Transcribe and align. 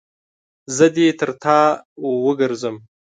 زه 0.75 0.85
دې 0.95 1.07
تر 1.19 1.29
تا 1.43 1.59
وګرځم. 2.25 2.75